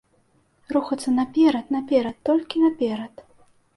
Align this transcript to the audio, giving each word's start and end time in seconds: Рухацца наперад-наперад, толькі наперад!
Рухацца 0.75 1.13
наперад-наперад, 1.19 2.15
толькі 2.31 2.65
наперад! 2.67 3.13